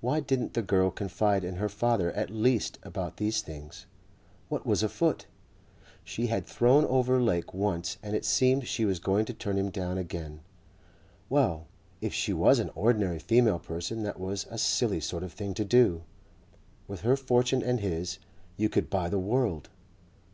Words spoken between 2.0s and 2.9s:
at least